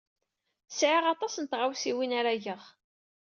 [0.71, 2.63] Sɛiɣ aṭas n tɣawsiwin ara geɣ.